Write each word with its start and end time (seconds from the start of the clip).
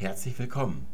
Herzlich 0.00 0.38
willkommen. 0.38 0.86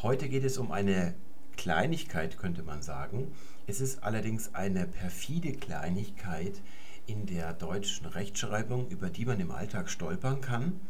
Heute 0.00 0.30
geht 0.30 0.44
es 0.44 0.56
um 0.56 0.72
eine 0.72 1.12
Kleinigkeit, 1.58 2.38
könnte 2.38 2.62
man 2.62 2.80
sagen. 2.80 3.30
Es 3.66 3.82
ist 3.82 4.02
allerdings 4.02 4.54
eine 4.54 4.86
perfide 4.86 5.52
Kleinigkeit 5.52 6.62
in 7.06 7.26
der 7.26 7.52
deutschen 7.52 8.06
Rechtschreibung, 8.06 8.88
über 8.88 9.10
die 9.10 9.26
man 9.26 9.40
im 9.40 9.50
Alltag 9.50 9.90
stolpern 9.90 10.40
kann. 10.40 10.80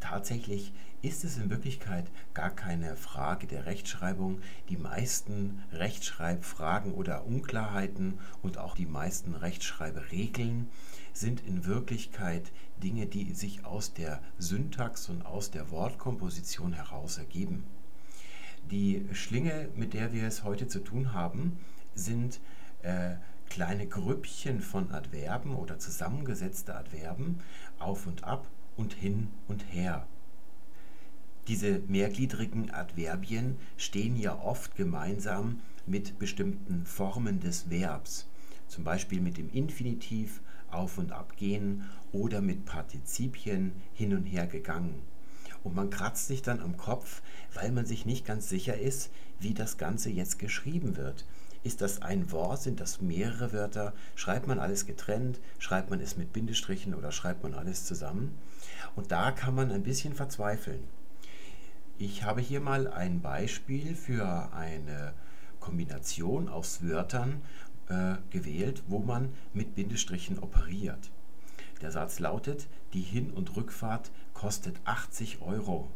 Tatsächlich 0.00 0.72
ist 1.02 1.24
es 1.24 1.38
in 1.38 1.50
Wirklichkeit 1.50 2.10
gar 2.34 2.50
keine 2.50 2.96
Frage 2.96 3.46
der 3.46 3.66
Rechtschreibung. 3.66 4.40
Die 4.68 4.76
meisten 4.76 5.62
Rechtschreibfragen 5.72 6.92
oder 6.92 7.26
Unklarheiten 7.26 8.18
und 8.42 8.58
auch 8.58 8.74
die 8.74 8.86
meisten 8.86 9.34
Rechtschreibregeln 9.34 10.68
sind 11.12 11.40
in 11.46 11.64
Wirklichkeit 11.64 12.50
Dinge, 12.82 13.06
die 13.06 13.32
sich 13.32 13.64
aus 13.64 13.94
der 13.94 14.20
Syntax 14.38 15.08
und 15.08 15.24
aus 15.24 15.50
der 15.50 15.70
Wortkomposition 15.70 16.72
heraus 16.72 17.18
ergeben. 17.18 17.64
Die 18.70 19.06
Schlinge, 19.12 19.68
mit 19.74 19.94
der 19.94 20.12
wir 20.12 20.26
es 20.26 20.44
heute 20.44 20.68
zu 20.68 20.80
tun 20.80 21.12
haben, 21.12 21.58
sind 21.94 22.40
äh, 22.82 23.16
kleine 23.48 23.86
Grüppchen 23.86 24.60
von 24.60 24.92
Adverben 24.92 25.56
oder 25.56 25.78
zusammengesetzte 25.78 26.76
Adverben 26.76 27.40
auf 27.78 28.06
und 28.06 28.24
ab 28.24 28.46
und 28.80 28.94
hin 28.94 29.28
und 29.46 29.62
her. 29.72 30.06
Diese 31.48 31.80
mehrgliedrigen 31.86 32.70
Adverbien 32.70 33.56
stehen 33.76 34.16
ja 34.16 34.38
oft 34.40 34.74
gemeinsam 34.74 35.60
mit 35.86 36.18
bestimmten 36.18 36.86
Formen 36.86 37.40
des 37.40 37.68
Verbs, 37.68 38.26
zum 38.68 38.84
Beispiel 38.84 39.20
mit 39.20 39.36
dem 39.36 39.50
Infinitiv 39.50 40.40
auf 40.70 40.96
und 40.98 41.12
ab 41.12 41.36
gehen 41.36 41.84
oder 42.12 42.40
mit 42.40 42.64
Partizipien 42.64 43.72
hin 43.92 44.14
und 44.14 44.24
her 44.24 44.46
gegangen. 44.46 45.02
Und 45.62 45.74
man 45.74 45.90
kratzt 45.90 46.28
sich 46.28 46.40
dann 46.40 46.60
am 46.60 46.76
Kopf, 46.76 47.22
weil 47.52 47.72
man 47.72 47.84
sich 47.84 48.06
nicht 48.06 48.24
ganz 48.24 48.48
sicher 48.48 48.78
ist, 48.78 49.10
wie 49.40 49.52
das 49.52 49.76
Ganze 49.76 50.08
jetzt 50.08 50.38
geschrieben 50.38 50.96
wird. 50.96 51.26
Ist 51.62 51.82
das 51.82 52.00
ein 52.00 52.32
Wort? 52.32 52.62
Sind 52.62 52.80
das 52.80 53.02
mehrere 53.02 53.52
Wörter? 53.52 53.92
Schreibt 54.14 54.46
man 54.46 54.58
alles 54.58 54.86
getrennt? 54.86 55.40
Schreibt 55.58 55.90
man 55.90 56.00
es 56.00 56.16
mit 56.16 56.32
Bindestrichen 56.32 56.94
oder 56.94 57.12
schreibt 57.12 57.42
man 57.42 57.52
alles 57.52 57.84
zusammen? 57.84 58.38
Und 58.96 59.12
da 59.12 59.30
kann 59.30 59.54
man 59.54 59.70
ein 59.70 59.82
bisschen 59.82 60.14
verzweifeln. 60.14 60.82
Ich 61.98 62.22
habe 62.22 62.40
hier 62.40 62.60
mal 62.60 62.88
ein 62.88 63.20
Beispiel 63.20 63.94
für 63.94 64.54
eine 64.54 65.12
Kombination 65.60 66.48
aus 66.48 66.82
Wörtern 66.82 67.42
äh, 67.88 68.14
gewählt, 68.30 68.82
wo 68.88 69.00
man 69.00 69.28
mit 69.52 69.74
Bindestrichen 69.74 70.38
operiert. 70.38 71.10
Der 71.82 71.90
Satz 71.90 72.20
lautet, 72.20 72.68
die 72.94 73.02
Hin- 73.02 73.32
und 73.32 73.54
Rückfahrt 73.54 74.10
kostet 74.32 74.80
80 74.86 75.42
Euro. 75.42 75.90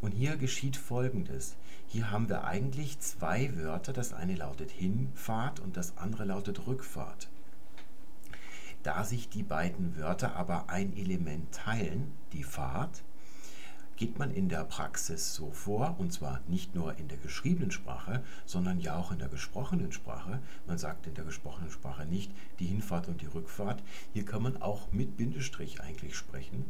Und 0.00 0.12
hier 0.12 0.36
geschieht 0.36 0.76
Folgendes. 0.76 1.56
Hier 1.86 2.10
haben 2.10 2.28
wir 2.28 2.44
eigentlich 2.44 2.98
zwei 3.00 3.56
Wörter. 3.56 3.92
Das 3.92 4.12
eine 4.12 4.34
lautet 4.34 4.70
Hinfahrt 4.70 5.60
und 5.60 5.76
das 5.76 5.96
andere 5.96 6.24
lautet 6.24 6.66
Rückfahrt. 6.66 7.28
Da 8.82 9.04
sich 9.04 9.28
die 9.28 9.42
beiden 9.42 9.96
Wörter 9.96 10.36
aber 10.36 10.68
ein 10.68 10.96
Element 10.96 11.52
teilen, 11.52 12.12
die 12.32 12.44
Fahrt, 12.44 13.02
geht 13.96 14.18
man 14.18 14.30
in 14.30 14.48
der 14.48 14.64
Praxis 14.64 15.34
so 15.34 15.50
vor, 15.50 15.96
und 15.98 16.12
zwar 16.12 16.40
nicht 16.48 16.74
nur 16.74 16.96
in 16.98 17.08
der 17.08 17.16
geschriebenen 17.16 17.70
Sprache, 17.70 18.22
sondern 18.44 18.78
ja 18.78 18.96
auch 18.96 19.10
in 19.10 19.18
der 19.18 19.28
gesprochenen 19.28 19.90
Sprache. 19.90 20.40
Man 20.66 20.78
sagt 20.78 21.06
in 21.06 21.14
der 21.14 21.24
gesprochenen 21.24 21.70
Sprache 21.70 22.04
nicht 22.04 22.30
die 22.58 22.66
Hinfahrt 22.66 23.08
und 23.08 23.22
die 23.22 23.26
Rückfahrt. 23.26 23.82
Hier 24.12 24.24
kann 24.24 24.42
man 24.42 24.60
auch 24.60 24.92
mit 24.92 25.16
Bindestrich 25.16 25.80
eigentlich 25.80 26.14
sprechen. 26.14 26.66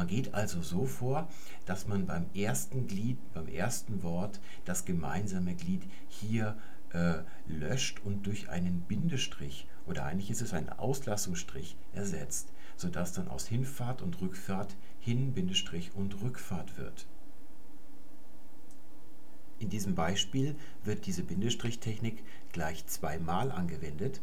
Man 0.00 0.06
geht 0.06 0.32
also 0.32 0.62
so 0.62 0.86
vor, 0.86 1.28
dass 1.66 1.86
man 1.86 2.06
beim 2.06 2.24
ersten 2.32 2.86
Glied, 2.86 3.18
beim 3.34 3.46
ersten 3.48 4.02
Wort 4.02 4.40
das 4.64 4.86
gemeinsame 4.86 5.54
Glied 5.54 5.82
hier 6.08 6.56
äh, 6.94 7.16
löscht 7.46 8.00
und 8.02 8.26
durch 8.26 8.48
einen 8.48 8.80
Bindestrich 8.80 9.68
oder 9.86 10.06
eigentlich 10.06 10.30
ist 10.30 10.40
es 10.40 10.54
ein 10.54 10.70
Auslassungsstrich 10.70 11.76
ersetzt, 11.92 12.50
sodass 12.78 13.12
dann 13.12 13.28
aus 13.28 13.46
Hinfahrt 13.46 14.00
und 14.00 14.22
Rückfahrt 14.22 14.74
Hin- 15.00 15.34
Bindestrich 15.34 15.94
und 15.94 16.22
Rückfahrt 16.22 16.78
wird. 16.78 17.06
In 19.58 19.68
diesem 19.68 19.94
Beispiel 19.94 20.56
wird 20.82 21.04
diese 21.04 21.24
Bindestrichtechnik 21.24 22.24
gleich 22.52 22.86
zweimal 22.86 23.52
angewendet, 23.52 24.22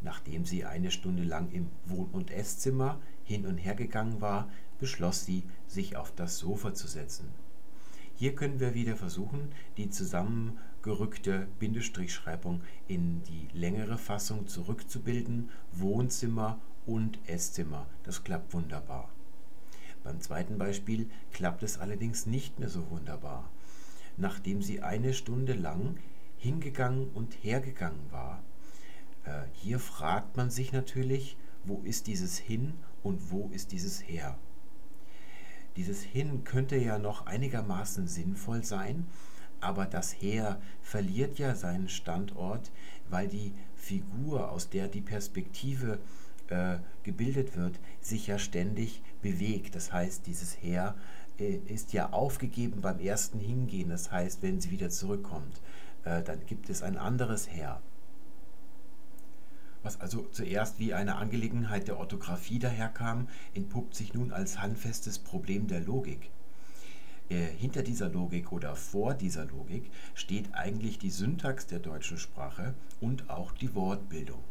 nachdem 0.00 0.46
sie 0.46 0.64
eine 0.64 0.90
Stunde 0.90 1.24
lang 1.24 1.50
im 1.52 1.68
Wohn- 1.84 2.08
und 2.10 2.30
Esszimmer 2.30 2.98
hin 3.30 3.46
und 3.46 3.58
her 3.58 3.76
gegangen 3.76 4.20
war, 4.20 4.50
beschloss 4.80 5.24
sie, 5.24 5.44
sich 5.68 5.96
auf 5.96 6.12
das 6.12 6.38
Sofa 6.38 6.74
zu 6.74 6.88
setzen. 6.88 7.28
Hier 8.16 8.34
können 8.34 8.58
wir 8.58 8.74
wieder 8.74 8.96
versuchen, 8.96 9.52
die 9.76 9.88
zusammengerückte 9.88 11.46
Bindestrichschreibung 11.60 12.60
in 12.88 13.22
die 13.22 13.46
längere 13.52 13.98
Fassung 13.98 14.48
zurückzubilden. 14.48 15.48
Wohnzimmer 15.70 16.58
und 16.86 17.20
Esszimmer. 17.28 17.86
Das 18.02 18.24
klappt 18.24 18.52
wunderbar. 18.52 19.08
Beim 20.02 20.20
zweiten 20.20 20.58
Beispiel 20.58 21.08
klappt 21.32 21.62
es 21.62 21.78
allerdings 21.78 22.26
nicht 22.26 22.58
mehr 22.58 22.68
so 22.68 22.90
wunderbar. 22.90 23.48
Nachdem 24.16 24.60
sie 24.60 24.82
eine 24.82 25.14
Stunde 25.14 25.52
lang 25.52 25.98
hingegangen 26.36 27.10
und 27.14 27.34
hergegangen 27.44 28.10
war, 28.10 28.42
äh, 29.24 29.42
hier 29.52 29.78
fragt 29.78 30.36
man 30.36 30.50
sich 30.50 30.72
natürlich, 30.72 31.36
wo 31.64 31.80
ist 31.84 32.06
dieses 32.06 32.38
hin 32.38 32.74
und 33.02 33.30
wo 33.30 33.48
ist 33.52 33.72
dieses 33.72 34.02
her? 34.02 34.36
Dieses 35.76 36.02
hin 36.02 36.44
könnte 36.44 36.76
ja 36.76 36.98
noch 36.98 37.26
einigermaßen 37.26 38.06
sinnvoll 38.06 38.64
sein, 38.64 39.06
aber 39.60 39.86
das 39.86 40.12
her 40.12 40.60
verliert 40.82 41.38
ja 41.38 41.54
seinen 41.54 41.88
Standort, 41.88 42.70
weil 43.08 43.28
die 43.28 43.52
Figur, 43.76 44.50
aus 44.50 44.70
der 44.70 44.88
die 44.88 45.00
Perspektive 45.02 45.98
äh, 46.48 46.78
gebildet 47.02 47.56
wird, 47.56 47.78
sich 48.00 48.26
ja 48.26 48.38
ständig 48.38 49.02
bewegt. 49.22 49.74
Das 49.74 49.92
heißt, 49.92 50.26
dieses 50.26 50.54
her 50.62 50.94
äh, 51.38 51.56
ist 51.66 51.92
ja 51.92 52.10
aufgegeben 52.10 52.80
beim 52.80 52.98
ersten 52.98 53.38
Hingehen. 53.38 53.90
Das 53.90 54.10
heißt, 54.10 54.42
wenn 54.42 54.60
sie 54.60 54.70
wieder 54.70 54.90
zurückkommt, 54.90 55.60
äh, 56.04 56.22
dann 56.22 56.44
gibt 56.46 56.70
es 56.70 56.82
ein 56.82 56.96
anderes 56.96 57.48
her 57.50 57.80
was 59.82 60.00
also 60.00 60.26
zuerst 60.30 60.78
wie 60.78 60.94
eine 60.94 61.16
Angelegenheit 61.16 61.88
der 61.88 61.98
Orthographie 61.98 62.58
daherkam, 62.58 63.28
entpuppt 63.54 63.94
sich 63.94 64.14
nun 64.14 64.32
als 64.32 64.60
handfestes 64.60 65.18
Problem 65.18 65.66
der 65.66 65.80
Logik. 65.80 66.30
Äh, 67.30 67.46
hinter 67.46 67.82
dieser 67.82 68.08
Logik 68.08 68.52
oder 68.52 68.74
vor 68.74 69.14
dieser 69.14 69.44
Logik 69.46 69.90
steht 70.14 70.54
eigentlich 70.54 70.98
die 70.98 71.10
Syntax 71.10 71.66
der 71.66 71.78
deutschen 71.78 72.18
Sprache 72.18 72.74
und 73.00 73.30
auch 73.30 73.52
die 73.52 73.74
Wortbildung. 73.74 74.42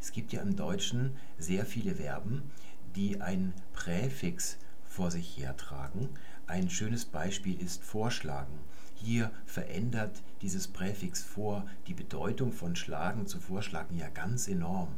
Es 0.00 0.10
gibt 0.10 0.32
ja 0.32 0.42
im 0.42 0.56
Deutschen 0.56 1.16
sehr 1.38 1.64
viele 1.64 1.94
Verben, 1.94 2.50
die 2.96 3.20
ein 3.20 3.54
Präfix 3.72 4.58
vor 4.84 5.12
sich 5.12 5.38
hertragen. 5.38 6.08
Ein 6.48 6.68
schönes 6.70 7.04
Beispiel 7.04 7.60
ist 7.60 7.84
vorschlagen. 7.84 8.58
Hier 9.04 9.32
verändert 9.46 10.22
dieses 10.42 10.68
Präfix 10.68 11.24
vor 11.24 11.66
die 11.88 11.94
Bedeutung 11.94 12.52
von 12.52 12.76
schlagen 12.76 13.26
zu 13.26 13.40
vorschlagen 13.40 13.96
ja 13.98 14.08
ganz 14.08 14.46
enorm. 14.46 14.94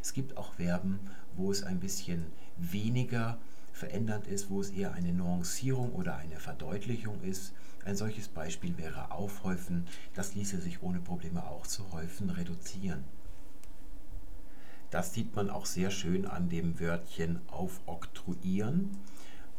Es 0.00 0.12
gibt 0.12 0.36
auch 0.36 0.54
Verben, 0.54 1.00
wo 1.36 1.50
es 1.50 1.64
ein 1.64 1.80
bisschen 1.80 2.26
weniger 2.56 3.38
verändernd 3.72 4.28
ist, 4.28 4.50
wo 4.50 4.60
es 4.60 4.70
eher 4.70 4.92
eine 4.92 5.12
Nuancierung 5.12 5.92
oder 5.94 6.16
eine 6.16 6.38
Verdeutlichung 6.38 7.20
ist. 7.22 7.52
Ein 7.84 7.96
solches 7.96 8.28
Beispiel 8.28 8.78
wäre 8.78 9.10
aufhäufen. 9.10 9.86
Das 10.14 10.36
ließe 10.36 10.60
sich 10.60 10.82
ohne 10.84 11.00
Probleme 11.00 11.44
auch 11.44 11.66
zu 11.66 11.90
häufen 11.90 12.30
reduzieren. 12.30 13.02
Das 14.90 15.12
sieht 15.12 15.34
man 15.34 15.50
auch 15.50 15.66
sehr 15.66 15.90
schön 15.90 16.24
an 16.24 16.48
dem 16.48 16.78
Wörtchen 16.78 17.40
aufoktroyieren. 17.48 18.90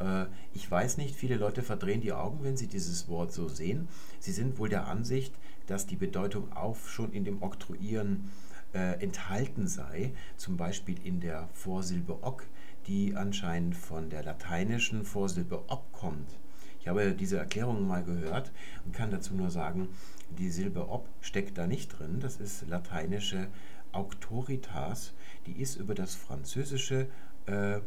Äh, 0.01 0.25
ich 0.53 0.69
weiß 0.69 0.98
nicht, 0.98 1.15
viele 1.15 1.38
Leute 1.38 1.62
verdrehen 1.62 2.01
die 2.01 2.13
Augen, 2.13 2.44
wenn 2.44 2.57
sie 2.57 2.68
dieses 2.68 3.07
Wort 3.07 3.31
so 3.31 3.48
sehen. 3.48 3.88
Sie 4.19 4.31
sind 4.31 4.57
wohl 4.57 4.69
der 4.69 4.88
Ansicht, 4.88 5.33
dass 5.68 5.86
die 5.86 5.95
Bedeutung 5.95 6.51
auf 6.53 6.89
schon 6.89 7.13
in 7.13 7.24
dem 7.24 7.42
Oktroyieren 7.42 8.31
äh, 8.74 9.01
enthalten 9.01 9.68
sei, 9.68 10.13
zum 10.38 10.57
Beispiel 10.57 10.95
in 11.03 11.19
der 11.19 11.48
Vorsilbe 11.53 12.19
ok, 12.21 12.45
die 12.88 13.15
anscheinend 13.15 13.75
von 13.75 14.09
der 14.09 14.24
lateinischen 14.24 15.03
Vorsilbe 15.06 15.63
ob 15.68 15.92
kommt. 15.92 16.39
Ich 16.80 16.88
habe 16.88 17.13
diese 17.13 17.38
Erklärung 17.38 17.88
mal 17.88 18.04
gehört 18.04 18.51
und 18.86 18.95
kann 18.95 19.12
dazu 19.12 19.36
nur 19.36 19.51
sagen, 19.51 19.89
die 20.38 20.50
Silbe 20.50 20.89
ob 20.89 21.07
steckt 21.21 21.57
da 21.57 21.68
nicht 21.68 21.89
drin. 21.89 22.19
Das 22.19 22.38
ist 22.38 22.68
lateinische 22.68 23.47
auctoritas, 23.92 25.13
die 25.45 25.62
ist 25.62 25.75
über 25.75 25.94
das 25.94 26.15
Französische 26.15 27.07
äh, 27.45 27.81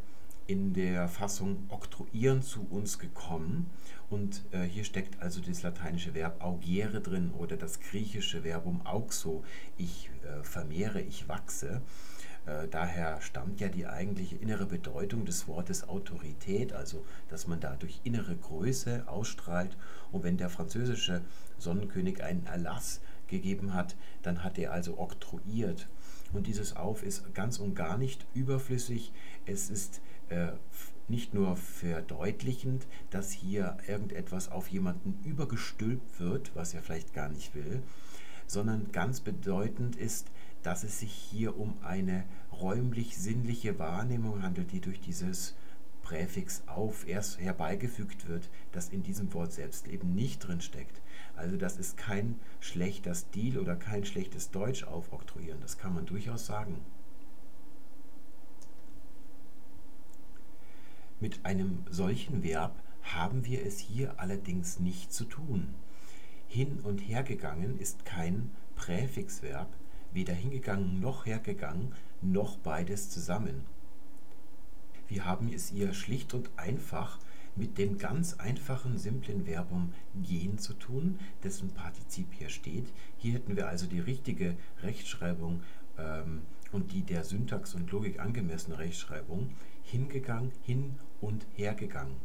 in 0.47 0.75
der 0.75 1.09
Fassung 1.09 1.65
oktroyieren 1.69 2.43
zu 2.43 2.67
uns 2.69 2.99
gekommen. 2.99 3.71
Und 4.11 4.45
äh, 4.53 4.63
hier 4.63 4.85
steckt 4.85 5.21
also 5.23 5.41
das 5.41 5.63
lateinische 5.63 6.15
Verb 6.15 6.45
augere 6.45 7.01
drin 7.01 7.33
oder 7.33 7.57
das 7.57 7.81
griechische 7.81 8.45
Verbum 8.45 8.87
auxo, 8.87 9.45
ich 9.77 10.11
äh, 10.23 10.45
vermehre, 10.45 11.01
ich 11.01 11.29
wachse. 11.29 11.81
Äh, 12.47 12.69
daher 12.69 13.21
stammt 13.23 13.61
ja 13.61 13.69
die 13.69 13.87
eigentliche 13.87 14.37
innere 14.37 14.67
Bedeutung 14.67 15.25
des 15.25 15.49
Wortes 15.49 15.89
Autorität, 15.89 16.75
also 16.75 17.05
dass 17.31 17.47
man 17.47 17.61
dadurch 17.61 18.01
innere 18.05 18.37
Größe 18.37 19.05
ausstrahlt. 19.07 19.77
Und 20.13 20.25
wenn 20.25 20.37
der 20.37 20.51
französische 20.51 21.23
Sonnenkönig 21.59 22.23
einen 22.23 22.47
Erlass 22.47 23.01
gegeben 23.29 23.73
hat, 23.73 23.97
dann 24.23 24.45
hat 24.45 24.59
er 24.59 24.73
also 24.73 24.99
oktroyiert. 24.99 25.89
Und 26.35 26.47
dieses 26.47 26.77
Auf 26.77 27.03
ist 27.03 27.33
ganz 27.35 27.59
und 27.59 27.75
gar 27.75 27.97
nicht 27.97 28.27
überflüssig. 28.35 29.13
Es 29.47 29.71
ist 29.71 30.03
äh, 30.29 30.53
nicht 31.09 31.35
nur 31.35 31.57
verdeutlichend, 31.57 32.87
dass 33.11 33.31
hier 33.31 33.77
irgendetwas 33.87 34.51
auf 34.51 34.69
jemanden 34.69 35.19
übergestülpt 35.25 36.19
wird, 36.19 36.55
was 36.55 36.75
er 36.75 36.83
vielleicht 36.83 37.13
gar 37.13 37.29
nicht 37.29 37.55
will, 37.55 37.83
sondern 38.47 38.91
ganz 38.93 39.21
bedeutend 39.21 39.97
ist, 39.97 40.31
dass 40.63 40.83
es 40.83 41.01
sich 41.01 41.13
hier 41.13 41.59
um 41.59 41.77
eine 41.83 42.25
räumlich-sinnliche 42.53 43.79
Wahrnehmung 43.79 44.43
handelt, 44.43 44.73
die 44.73 44.81
durch 44.81 45.01
dieses 45.01 45.55
Präfix 46.03 46.63
auf 46.67 47.09
erst 47.09 47.41
herbeigefügt 47.41 48.29
wird, 48.29 48.51
das 48.73 48.91
in 48.91 49.03
diesem 49.03 49.33
Wort 49.35 49.53
selbst 49.53 49.89
eben 49.89 50.15
nicht 50.15 50.41
drin 50.41 50.61
steckt. 50.61 51.01
Also 51.35 51.57
das 51.57 51.77
ist 51.77 51.97
kein 51.97 52.39
schlechter 52.61 53.15
Stil 53.15 53.59
oder 53.59 53.75
kein 53.77 54.05
schlechtes 54.05 54.51
Deutsch 54.51 54.85
aufoktroyieren, 54.85 55.61
das 55.61 55.79
kann 55.79 55.95
man 55.95 56.07
durchaus 56.07 56.47
sagen. 56.47 56.77
Mit 61.21 61.45
einem 61.45 61.85
solchen 61.91 62.43
Verb 62.43 62.83
haben 63.03 63.45
wir 63.45 63.65
es 63.65 63.79
hier 63.79 64.19
allerdings 64.19 64.81
nicht 64.81 65.13
zu 65.13 65.25
tun. 65.25 65.75
Hin 66.49 66.81
und 66.83 66.99
hergegangen 66.99 67.79
ist 67.79 68.05
kein 68.05 68.51
Präfixverb, 68.77 69.69
weder 70.13 70.35
hingegangen 70.35 71.01
noch 71.01 71.27
hergegangen, 71.27 71.93
noch 72.23 72.59
beides 72.59 73.11
zusammen. 73.11 73.65
Wir 75.09 75.25
haben 75.25 75.53
es 75.53 75.71
ihr 75.71 75.93
schlicht 75.93 76.35
und 76.35 76.51
einfach 76.57 77.19
mit 77.57 77.79
dem 77.79 77.99
ganz 77.99 78.35
einfachen, 78.35 78.99
simplen 78.99 79.45
Verbum 79.45 79.93
gehen 80.23 80.59
zu 80.59 80.75
tun, 80.75 81.21
dessen 81.45 81.71
Partizip 81.71 82.27
hier 82.33 82.49
steht. 82.49 82.93
Hier 83.19 83.35
hätten 83.35 83.57
wir 83.57 83.69
also 83.69 83.87
die 83.87 84.01
richtige 84.01 84.57
Rechtschreibung 84.83 85.63
ähm, 85.99 86.43
und 86.73 86.93
die 86.93 87.03
der 87.03 87.23
Syntax 87.23 87.75
und 87.75 87.91
Logik 87.93 88.19
angemessene 88.19 88.79
Rechtschreibung 88.79 89.51
hingegangen, 89.85 90.53
hin 90.63 90.99
und 91.21 91.47
hergegangen. 91.55 92.17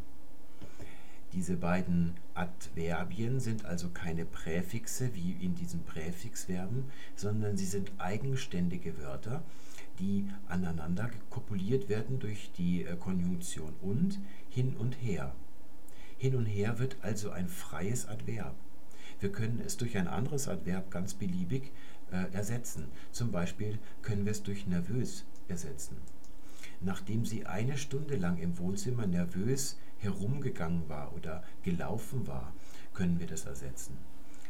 Diese 1.33 1.57
beiden 1.57 2.15
Adverbien 2.33 3.39
sind 3.39 3.63
also 3.65 3.89
keine 3.89 4.25
Präfixe 4.25 5.13
wie 5.13 5.33
in 5.33 5.53
diesen 5.53 5.83
Präfixverben, 5.83 6.85
sondern 7.15 7.55
sie 7.55 7.67
sind 7.67 7.91
eigenständige 7.99 8.97
Wörter, 8.97 9.43
die 9.99 10.27
aneinander 10.47 11.11
kopuliert 11.29 11.87
werden 11.87 12.19
durch 12.19 12.51
die 12.57 12.83
äh, 12.83 12.95
Konjunktion 12.95 13.73
und 13.81 14.19
hin 14.49 14.75
und 14.75 14.93
her. 14.93 15.35
Hin 16.17 16.35
und 16.35 16.47
her 16.47 16.79
wird 16.79 16.97
also 17.01 17.29
ein 17.29 17.47
freies 17.47 18.07
Adverb. 18.07 18.55
Wir 19.19 19.31
können 19.31 19.61
es 19.63 19.77
durch 19.77 19.97
ein 19.97 20.07
anderes 20.07 20.47
Adverb 20.47 20.89
ganz 20.89 21.13
beliebig 21.13 21.71
äh, 22.11 22.33
ersetzen. 22.33 22.85
Zum 23.11 23.31
Beispiel 23.31 23.77
können 24.01 24.25
wir 24.25 24.31
es 24.31 24.41
durch 24.41 24.65
nervös 24.65 25.25
ersetzen. 25.47 25.97
Nachdem 26.81 27.25
sie 27.25 27.45
eine 27.45 27.77
Stunde 27.77 28.15
lang 28.15 28.37
im 28.37 28.57
Wohnzimmer 28.57 29.05
nervös 29.05 29.77
herumgegangen 29.97 30.87
war 30.87 31.13
oder 31.13 31.43
gelaufen 31.63 32.25
war, 32.27 32.53
können 32.93 33.19
wir 33.19 33.27
das 33.27 33.45
ersetzen. 33.45 33.97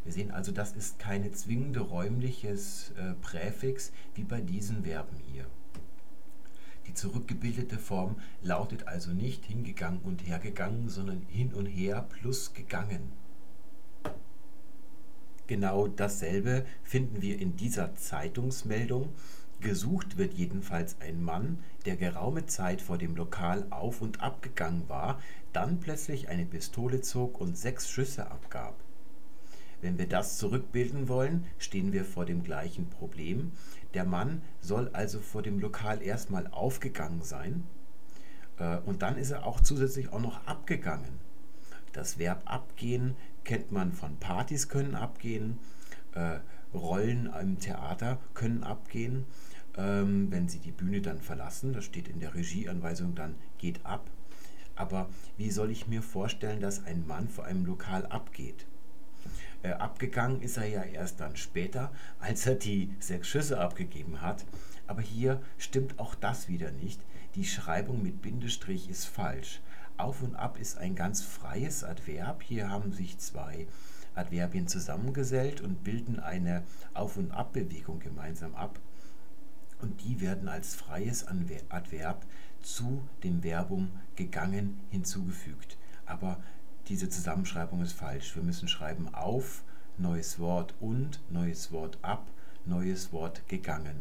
Wir 0.03 0.13
sehen 0.13 0.31
also, 0.31 0.51
das 0.51 0.73
ist 0.73 0.99
keine 0.99 1.31
zwingende 1.31 1.81
räumliches 1.81 2.91
äh, 2.91 3.13
Präfix 3.21 3.91
wie 4.15 4.23
bei 4.23 4.41
diesen 4.41 4.83
Verben 4.83 5.17
hier. 5.25 5.45
Die 6.87 6.93
zurückgebildete 6.93 7.77
Form 7.77 8.15
lautet 8.41 8.87
also 8.87 9.11
nicht 9.11 9.45
hingegangen 9.45 9.99
und 10.01 10.25
hergegangen, 10.25 10.89
sondern 10.89 11.21
hin 11.27 11.53
und 11.53 11.65
her 11.65 12.07
plus 12.09 12.53
gegangen. 12.53 13.11
Genau 15.45 15.87
dasselbe 15.87 16.65
finden 16.83 17.21
wir 17.21 17.39
in 17.39 17.55
dieser 17.55 17.95
Zeitungsmeldung, 17.95 19.09
Gesucht 19.61 20.17
wird 20.17 20.33
jedenfalls 20.33 20.95
ein 21.01 21.21
Mann, 21.21 21.59
der 21.85 21.97
geraume 21.97 22.45
Zeit 22.45 22.81
vor 22.81 22.97
dem 22.97 23.15
Lokal 23.15 23.65
auf 23.69 24.01
und 24.01 24.21
ab 24.21 24.41
gegangen 24.41 24.87
war, 24.87 25.19
dann 25.53 25.79
plötzlich 25.79 26.29
eine 26.29 26.45
Pistole 26.45 27.01
zog 27.01 27.41
und 27.41 27.57
sechs 27.57 27.89
Schüsse 27.89 28.31
abgab. 28.31 28.75
Wenn 29.81 29.97
wir 29.97 30.07
das 30.07 30.37
zurückbilden 30.37 31.07
wollen, 31.07 31.45
stehen 31.57 31.93
wir 31.93 32.03
vor 32.05 32.25
dem 32.25 32.43
gleichen 32.43 32.89
Problem. 32.89 33.51
Der 33.93 34.05
Mann 34.05 34.41
soll 34.61 34.89
also 34.93 35.19
vor 35.19 35.41
dem 35.41 35.59
Lokal 35.59 36.01
erstmal 36.01 36.47
aufgegangen 36.47 37.21
sein 37.21 37.63
äh, 38.57 38.77
und 38.79 39.01
dann 39.01 39.17
ist 39.17 39.31
er 39.31 39.45
auch 39.45 39.61
zusätzlich 39.61 40.11
auch 40.11 40.21
noch 40.21 40.45
abgegangen. 40.45 41.19
Das 41.93 42.19
Verb 42.19 42.43
abgehen 42.45 43.15
kennt 43.43 43.71
man 43.71 43.93
von 43.93 44.17
Partys 44.17 44.69
können 44.69 44.95
abgehen, 44.95 45.59
äh, 46.13 46.39
Rollen 46.73 47.33
im 47.41 47.59
Theater 47.59 48.19
können 48.35 48.63
abgehen 48.63 49.25
ähm, 49.79 50.27
wenn 50.29 50.49
sie 50.49 50.59
die 50.59 50.71
Bühne 50.71 51.01
dann 51.01 51.21
verlassen. 51.21 51.73
Das 51.73 51.85
steht 51.85 52.07
in 52.09 52.19
der 52.19 52.35
Regieanweisung 52.35 53.15
dann, 53.15 53.35
geht 53.57 53.85
ab. 53.85 54.09
Aber 54.75 55.09
wie 55.37 55.51
soll 55.51 55.71
ich 55.71 55.87
mir 55.87 56.01
vorstellen, 56.01 56.59
dass 56.59 56.85
ein 56.85 57.07
Mann 57.07 57.29
vor 57.29 57.45
einem 57.45 57.65
Lokal 57.65 58.05
abgeht? 58.05 58.65
Äh, 59.63 59.71
abgegangen 59.71 60.41
ist 60.41 60.57
er 60.57 60.67
ja 60.67 60.83
erst 60.83 61.19
dann 61.19 61.35
später, 61.35 61.91
als 62.19 62.45
er 62.45 62.55
die 62.55 62.93
sechs 62.99 63.27
Schüsse 63.27 63.59
abgegeben 63.59 64.21
hat. 64.21 64.45
Aber 64.87 65.01
hier 65.01 65.41
stimmt 65.57 65.99
auch 65.99 66.15
das 66.15 66.47
wieder 66.47 66.71
nicht. 66.71 67.01
Die 67.35 67.45
Schreibung 67.45 68.03
mit 68.03 68.21
Bindestrich 68.21 68.89
ist 68.89 69.05
falsch. 69.05 69.61
Auf 69.97 70.23
und 70.23 70.35
ab 70.35 70.57
ist 70.59 70.77
ein 70.77 70.95
ganz 70.95 71.21
freies 71.21 71.83
Adverb. 71.83 72.41
Hier 72.41 72.69
haben 72.69 72.93
sich 72.93 73.17
zwei 73.17 73.67
Adverbien 74.15 74.67
zusammengesellt 74.67 75.61
und 75.61 75.83
bilden 75.83 76.19
eine 76.19 76.63
Auf- 76.93 77.17
und 77.17 77.31
Abbewegung 77.31 77.99
gemeinsam 77.99 78.55
ab 78.55 78.79
und 79.81 80.01
die 80.03 80.21
werden 80.21 80.47
als 80.47 80.75
freies 80.75 81.25
Adverb 81.27 82.25
zu 82.61 83.01
dem 83.23 83.41
Verbum 83.41 83.91
gegangen 84.15 84.79
hinzugefügt. 84.89 85.77
Aber 86.05 86.37
diese 86.87 87.09
Zusammenschreibung 87.09 87.81
ist 87.81 87.93
falsch. 87.93 88.35
Wir 88.35 88.43
müssen 88.43 88.67
schreiben 88.67 89.13
auf, 89.13 89.63
neues 89.97 90.39
Wort 90.39 90.73
und, 90.79 91.19
neues 91.29 91.71
Wort 91.71 91.97
ab, 92.01 92.27
neues 92.65 93.13
Wort 93.13 93.47
gegangen. 93.47 93.95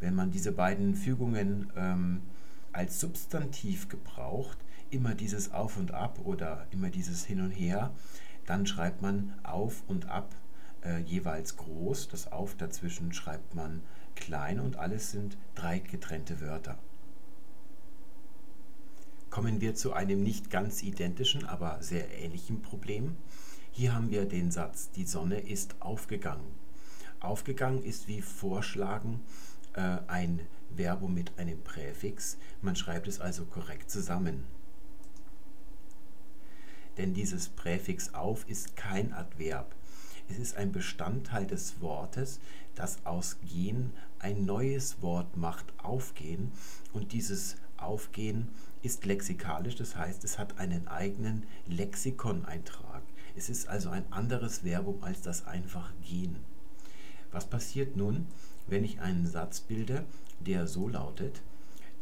Wenn 0.00 0.14
man 0.14 0.30
diese 0.30 0.52
beiden 0.52 0.94
Fügungen 0.94 1.70
ähm, 1.76 2.22
als 2.72 3.00
Substantiv 3.00 3.88
gebraucht, 3.88 4.58
immer 4.90 5.14
dieses 5.14 5.52
auf 5.52 5.76
und 5.76 5.92
ab 5.92 6.18
oder 6.24 6.66
immer 6.70 6.90
dieses 6.90 7.24
hin 7.24 7.40
und 7.40 7.50
her, 7.50 7.92
dann 8.46 8.66
schreibt 8.66 9.02
man 9.02 9.34
auf 9.42 9.82
und 9.86 10.08
ab 10.08 10.34
äh, 10.82 11.00
jeweils 11.00 11.56
groß. 11.56 12.08
Das 12.08 12.32
auf 12.32 12.56
dazwischen 12.56 13.12
schreibt 13.12 13.54
man 13.54 13.82
klein 14.20 14.60
und 14.60 14.76
alles 14.76 15.10
sind 15.10 15.36
drei 15.56 15.80
getrennte 15.80 16.40
Wörter. 16.40 16.78
Kommen 19.30 19.60
wir 19.60 19.74
zu 19.74 19.92
einem 19.92 20.22
nicht 20.22 20.50
ganz 20.50 20.82
identischen, 20.82 21.46
aber 21.46 21.82
sehr 21.82 22.12
ähnlichen 22.16 22.62
Problem. 22.62 23.16
Hier 23.72 23.94
haben 23.94 24.10
wir 24.10 24.26
den 24.26 24.50
Satz, 24.50 24.90
die 24.90 25.06
Sonne 25.06 25.40
ist 25.40 25.80
aufgegangen. 25.80 26.46
Aufgegangen 27.20 27.82
ist 27.82 28.08
wie 28.08 28.22
vorschlagen 28.22 29.22
äh, 29.74 29.98
ein 30.08 30.40
Verbum 30.74 31.14
mit 31.14 31.38
einem 31.38 31.62
Präfix. 31.62 32.38
Man 32.62 32.76
schreibt 32.76 33.06
es 33.06 33.20
also 33.20 33.44
korrekt 33.44 33.90
zusammen. 33.90 34.44
Denn 36.96 37.14
dieses 37.14 37.48
Präfix 37.48 38.14
auf 38.14 38.48
ist 38.48 38.76
kein 38.76 39.12
Adverb. 39.12 39.74
Es 40.28 40.38
ist 40.38 40.56
ein 40.56 40.72
Bestandteil 40.72 41.46
des 41.46 41.80
Wortes, 41.80 42.40
das 42.74 43.04
aus 43.04 43.38
gehen 43.48 43.92
ein 44.20 44.44
neues 44.44 45.02
Wort 45.02 45.36
macht, 45.36 45.66
aufgehen. 45.82 46.52
Und 46.92 47.12
dieses 47.12 47.56
Aufgehen 47.76 48.48
ist 48.82 49.04
lexikalisch, 49.04 49.76
das 49.76 49.96
heißt, 49.96 50.24
es 50.24 50.38
hat 50.38 50.58
einen 50.58 50.88
eigenen 50.88 51.44
Lexikoneintrag. 51.66 53.02
Es 53.36 53.48
ist 53.48 53.68
also 53.68 53.90
ein 53.90 54.10
anderes 54.12 54.58
Verbum 54.58 55.02
als 55.02 55.22
das 55.22 55.46
einfach 55.46 55.92
gehen. 56.02 56.36
Was 57.32 57.46
passiert 57.46 57.96
nun, 57.96 58.26
wenn 58.66 58.84
ich 58.84 59.00
einen 59.00 59.26
Satz 59.26 59.60
bilde, 59.60 60.04
der 60.40 60.66
so 60.66 60.88
lautet, 60.88 61.42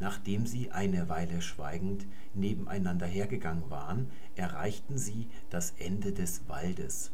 Nachdem 0.01 0.47
sie 0.47 0.71
eine 0.71 1.09
Weile 1.09 1.43
schweigend 1.43 2.07
nebeneinander 2.35 3.07
hergegangen 3.07 3.69
waren, 3.69 4.11
erreichten 4.37 4.97
sie 4.97 5.27
das 5.51 5.75
Ende 5.79 6.13
des 6.13 6.49
Waldes. 6.49 7.11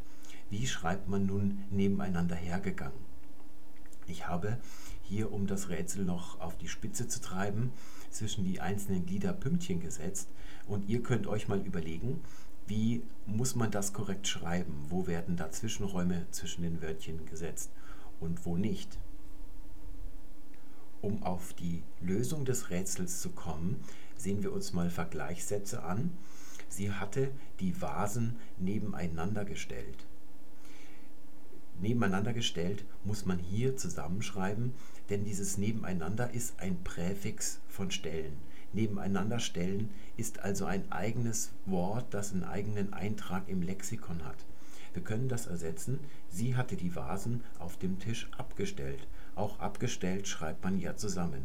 Wie 0.50 0.66
schreibt 0.66 1.08
man 1.08 1.24
nun 1.24 1.64
nebeneinander 1.70 2.36
hergegangen? 2.36 2.98
Ich 4.06 4.28
habe 4.28 4.58
hier, 5.04 5.32
um 5.32 5.46
das 5.46 5.68
Rätsel 5.68 6.04
noch 6.04 6.40
auf 6.40 6.56
die 6.56 6.68
Spitze 6.68 7.08
zu 7.08 7.20
treiben, 7.20 7.72
zwischen 8.10 8.44
die 8.44 8.60
einzelnen 8.60 9.06
Glieder 9.06 9.32
Pünktchen 9.32 9.80
gesetzt 9.80 10.28
und 10.66 10.88
ihr 10.88 11.02
könnt 11.02 11.26
euch 11.26 11.48
mal 11.48 11.60
überlegen, 11.60 12.20
wie 12.66 13.02
muss 13.26 13.54
man 13.54 13.70
das 13.70 13.92
korrekt 13.92 14.26
schreiben? 14.26 14.86
Wo 14.88 15.06
werden 15.06 15.36
da 15.36 15.50
Zwischenräume 15.50 16.26
zwischen 16.30 16.62
den 16.62 16.80
Wörtchen 16.80 17.26
gesetzt 17.26 17.70
und 18.20 18.46
wo 18.46 18.56
nicht? 18.56 18.98
Um 21.02 21.22
auf 21.22 21.52
die 21.52 21.82
Lösung 22.00 22.46
des 22.46 22.70
Rätsels 22.70 23.20
zu 23.20 23.30
kommen, 23.30 23.84
sehen 24.16 24.42
wir 24.42 24.52
uns 24.52 24.72
mal 24.72 24.88
Vergleichssätze 24.88 25.82
an. 25.82 26.16
Sie 26.68 26.90
hatte 26.90 27.30
die 27.60 27.82
Vasen 27.82 28.36
nebeneinander 28.56 29.44
gestellt. 29.44 30.06
Nebeneinander 31.80 32.32
gestellt 32.32 32.84
muss 33.04 33.26
man 33.26 33.38
hier 33.38 33.76
zusammenschreiben, 33.76 34.72
denn 35.10 35.24
dieses 35.24 35.58
Nebeneinander 35.58 36.32
ist 36.32 36.60
ein 36.60 36.82
Präfix 36.82 37.60
von 37.68 37.90
stellen. 37.90 38.36
Nebeneinander 38.72 39.38
stellen 39.38 39.90
ist 40.16 40.40
also 40.40 40.64
ein 40.64 40.90
eigenes 40.90 41.52
Wort, 41.66 42.12
das 42.12 42.32
einen 42.32 42.44
eigenen 42.44 42.92
Eintrag 42.92 43.48
im 43.48 43.62
Lexikon 43.62 44.24
hat. 44.24 44.44
Wir 44.92 45.02
können 45.02 45.28
das 45.28 45.46
ersetzen. 45.46 46.00
Sie 46.28 46.56
hatte 46.56 46.76
die 46.76 46.94
Vasen 46.94 47.42
auf 47.58 47.76
dem 47.76 47.98
Tisch 47.98 48.28
abgestellt. 48.36 49.06
Auch 49.34 49.58
abgestellt 49.58 50.28
schreibt 50.28 50.62
man 50.62 50.78
ja 50.78 50.96
zusammen. 50.96 51.42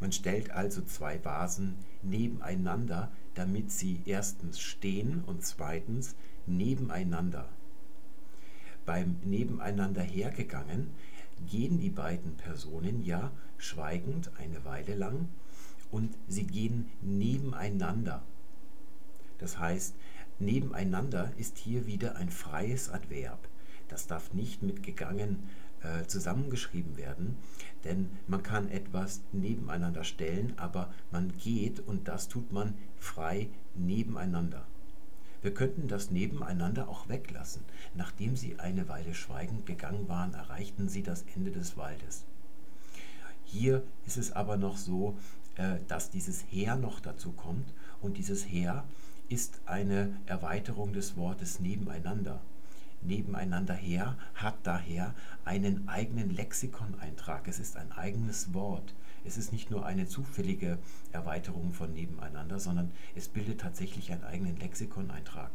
Man 0.00 0.12
stellt 0.12 0.50
also 0.50 0.82
zwei 0.82 1.24
Vasen 1.24 1.76
nebeneinander, 2.02 3.10
damit 3.34 3.72
sie 3.72 4.02
erstens 4.04 4.60
stehen 4.60 5.22
und 5.24 5.44
zweitens 5.44 6.14
nebeneinander. 6.46 7.48
Beim 8.88 9.16
Nebeneinander 9.22 10.00
hergegangen 10.00 10.88
gehen 11.46 11.78
die 11.78 11.90
beiden 11.90 12.38
Personen 12.38 13.04
ja 13.04 13.32
schweigend 13.58 14.30
eine 14.38 14.64
Weile 14.64 14.94
lang 14.94 15.28
und 15.90 16.16
sie 16.26 16.46
gehen 16.46 16.90
nebeneinander. 17.02 18.22
Das 19.36 19.58
heißt, 19.58 19.94
nebeneinander 20.38 21.30
ist 21.36 21.58
hier 21.58 21.86
wieder 21.86 22.16
ein 22.16 22.30
freies 22.30 22.88
Adverb. 22.88 23.46
Das 23.88 24.06
darf 24.06 24.32
nicht 24.32 24.62
mit 24.62 24.82
gegangen 24.82 25.50
äh, 25.82 26.06
zusammengeschrieben 26.06 26.96
werden, 26.96 27.36
denn 27.84 28.08
man 28.26 28.42
kann 28.42 28.70
etwas 28.70 29.20
nebeneinander 29.32 30.02
stellen, 30.02 30.54
aber 30.56 30.94
man 31.10 31.36
geht 31.36 31.78
und 31.80 32.08
das 32.08 32.28
tut 32.28 32.52
man 32.52 32.72
frei 32.96 33.50
nebeneinander. 33.74 34.66
Wir 35.42 35.54
könnten 35.54 35.88
das 35.88 36.10
nebeneinander 36.10 36.88
auch 36.88 37.08
weglassen. 37.08 37.62
Nachdem 37.94 38.36
sie 38.36 38.58
eine 38.58 38.88
Weile 38.88 39.14
schweigend 39.14 39.66
gegangen 39.66 40.08
waren, 40.08 40.34
erreichten 40.34 40.88
sie 40.88 41.02
das 41.02 41.24
Ende 41.34 41.50
des 41.50 41.76
Waldes. 41.76 42.24
Hier 43.44 43.82
ist 44.06 44.16
es 44.16 44.32
aber 44.32 44.56
noch 44.56 44.76
so, 44.76 45.16
äh, 45.56 45.78
dass 45.88 46.10
dieses 46.10 46.44
Her 46.50 46.76
noch 46.76 47.00
dazu 47.00 47.32
kommt 47.32 47.72
und 48.02 48.18
dieses 48.18 48.44
Her 48.44 48.84
ist 49.28 49.60
eine 49.66 50.14
Erweiterung 50.26 50.92
des 50.92 51.16
Wortes 51.16 51.60
nebeneinander 51.60 52.40
nebeneinander 53.02 53.74
her 53.74 54.16
hat 54.34 54.54
daher 54.64 55.14
einen 55.44 55.88
eigenen 55.88 56.30
Lexikoneintrag. 56.30 57.48
Es 57.48 57.58
ist 57.58 57.76
ein 57.76 57.92
eigenes 57.92 58.52
Wort. 58.54 58.94
Es 59.24 59.36
ist 59.36 59.52
nicht 59.52 59.70
nur 59.70 59.84
eine 59.84 60.06
zufällige 60.06 60.78
Erweiterung 61.12 61.72
von 61.72 61.92
nebeneinander, 61.92 62.58
sondern 62.58 62.92
es 63.14 63.28
bildet 63.28 63.60
tatsächlich 63.60 64.12
einen 64.12 64.24
eigenen 64.24 64.56
Lexikoneintrag. 64.56 65.50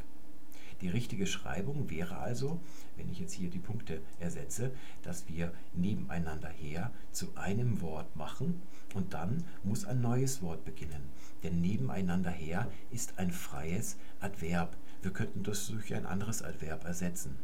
Die 0.82 0.90
richtige 0.90 1.28
Schreibung 1.28 1.90
wäre 1.90 2.18
also, 2.18 2.60
wenn 2.98 3.10
ich 3.10 3.20
jetzt 3.20 3.34
hier 3.34 3.50
die 3.50 3.60
Punkte 3.60 4.02
ersetze, 4.20 4.72
dass 5.02 5.30
wir 5.30 5.54
nebeneinander 5.74 6.50
her 6.50 6.92
zu 7.12 7.36
einem 7.36 7.80
Wort 7.80 8.16
machen 8.18 8.62
und 8.94 9.14
dann 9.14 9.46
muss 9.64 9.86
ein 9.86 10.02
neues 10.02 10.42
Wort 10.42 10.66
beginnen. 10.66 11.10
Denn 11.42 11.62
nebeneinander 11.62 12.32
her 12.32 12.70
ist 12.92 13.18
ein 13.18 13.32
freies 13.32 13.98
Adverb. 14.20 14.76
Wir 15.02 15.12
könnten 15.12 15.44
das 15.44 15.68
durch 15.68 15.94
ein 15.96 16.06
anderes 16.06 16.42
Adverb 16.42 16.84
ersetzen. 16.84 17.38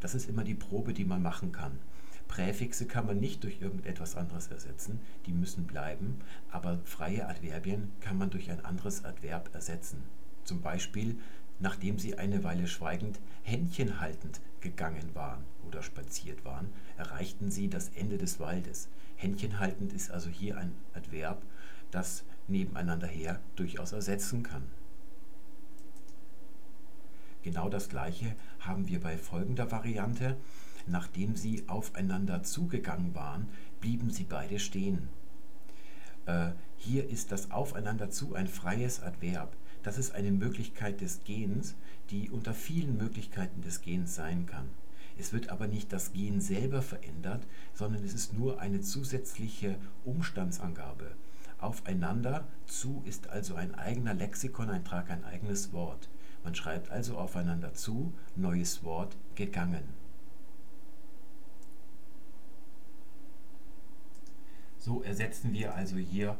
Das 0.00 0.14
ist 0.14 0.28
immer 0.28 0.44
die 0.44 0.54
Probe, 0.54 0.94
die 0.94 1.04
man 1.04 1.22
machen 1.22 1.52
kann. 1.52 1.78
Präfixe 2.34 2.86
kann 2.86 3.06
man 3.06 3.20
nicht 3.20 3.44
durch 3.44 3.60
irgendetwas 3.60 4.16
anderes 4.16 4.48
ersetzen, 4.48 4.98
die 5.26 5.32
müssen 5.32 5.68
bleiben, 5.68 6.18
aber 6.50 6.80
freie 6.84 7.28
Adverbien 7.28 7.92
kann 8.00 8.18
man 8.18 8.30
durch 8.30 8.50
ein 8.50 8.64
anderes 8.64 9.04
Adverb 9.04 9.54
ersetzen. 9.54 10.02
Zum 10.42 10.60
Beispiel, 10.60 11.16
nachdem 11.60 12.00
sie 12.00 12.18
eine 12.18 12.42
Weile 12.42 12.66
schweigend 12.66 13.20
Händchen 13.44 14.00
haltend 14.00 14.40
gegangen 14.60 15.14
waren 15.14 15.44
oder 15.64 15.80
spaziert 15.80 16.44
waren, 16.44 16.70
erreichten 16.96 17.52
sie 17.52 17.68
das 17.68 17.90
Ende 17.90 18.18
des 18.18 18.40
Waldes. 18.40 18.88
Händchen 19.14 19.60
haltend 19.60 19.92
ist 19.92 20.10
also 20.10 20.28
hier 20.28 20.58
ein 20.58 20.74
Adverb, 20.92 21.40
das 21.92 22.24
nebeneinander 22.48 23.06
her 23.06 23.38
durchaus 23.54 23.92
ersetzen 23.92 24.42
kann. 24.42 24.64
Genau 27.44 27.68
das 27.68 27.88
gleiche 27.88 28.34
haben 28.58 28.88
wir 28.88 29.00
bei 29.00 29.18
folgender 29.18 29.70
Variante. 29.70 30.36
Nachdem 30.86 31.36
sie 31.36 31.64
aufeinander 31.66 32.42
zugegangen 32.42 33.14
waren, 33.14 33.48
blieben 33.80 34.10
sie 34.10 34.24
beide 34.24 34.58
stehen. 34.58 35.08
Äh, 36.26 36.50
hier 36.76 37.08
ist 37.08 37.32
das 37.32 37.50
Aufeinander 37.50 38.10
zu 38.10 38.34
ein 38.34 38.48
freies 38.48 39.02
Adverb. 39.02 39.56
Das 39.82 39.98
ist 39.98 40.14
eine 40.14 40.30
Möglichkeit 40.30 41.00
des 41.00 41.24
Gehens, 41.24 41.74
die 42.10 42.30
unter 42.30 42.54
vielen 42.54 42.96
Möglichkeiten 42.96 43.62
des 43.62 43.80
Gehens 43.80 44.14
sein 44.14 44.46
kann. 44.46 44.68
Es 45.18 45.32
wird 45.32 45.48
aber 45.48 45.68
nicht 45.68 45.92
das 45.92 46.12
Gehen 46.12 46.40
selber 46.40 46.82
verändert, 46.82 47.46
sondern 47.72 48.02
es 48.02 48.14
ist 48.14 48.32
nur 48.32 48.60
eine 48.60 48.80
zusätzliche 48.80 49.76
Umstandsangabe. 50.04 51.12
Aufeinander 51.58 52.46
zu 52.66 53.02
ist 53.06 53.28
also 53.28 53.54
ein 53.54 53.74
eigener 53.74 54.12
Lexikoneintrag, 54.12 55.10
ein 55.10 55.24
eigenes 55.24 55.72
Wort. 55.72 56.08
Man 56.42 56.54
schreibt 56.54 56.90
also 56.90 57.16
aufeinander 57.16 57.72
zu, 57.74 58.12
neues 58.36 58.82
Wort, 58.82 59.16
gegangen. 59.34 59.84
So 64.84 65.02
ersetzen 65.02 65.54
wir 65.54 65.74
also 65.74 65.96
hier 65.96 66.36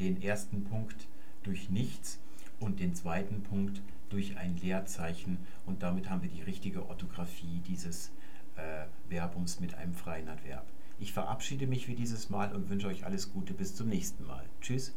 den 0.00 0.20
ersten 0.20 0.64
Punkt 0.64 1.06
durch 1.44 1.70
nichts 1.70 2.18
und 2.58 2.80
den 2.80 2.96
zweiten 2.96 3.44
Punkt 3.44 3.80
durch 4.08 4.36
ein 4.38 4.56
Leerzeichen 4.56 5.38
und 5.66 5.84
damit 5.84 6.10
haben 6.10 6.20
wir 6.20 6.28
die 6.28 6.42
richtige 6.42 6.88
Orthographie 6.88 7.62
dieses 7.68 8.10
äh, 8.56 8.86
Verbums 9.08 9.60
mit 9.60 9.76
einem 9.76 9.94
freien 9.94 10.28
Adverb. 10.28 10.66
Ich 10.98 11.12
verabschiede 11.12 11.68
mich 11.68 11.86
für 11.86 11.94
dieses 11.94 12.28
Mal 12.28 12.52
und 12.56 12.70
wünsche 12.70 12.88
euch 12.88 13.06
alles 13.06 13.32
Gute 13.32 13.54
bis 13.54 13.76
zum 13.76 13.86
nächsten 13.86 14.26
Mal. 14.26 14.44
Tschüss. 14.60 14.92